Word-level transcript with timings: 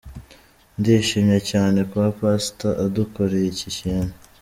Ndishimye 0.79 1.37
cyane 1.49 1.79
kuba 1.89 2.07
Pastor 2.21 2.73
adukoreye 2.85 3.47
iki 3.53 3.67
kintu. 3.77 4.13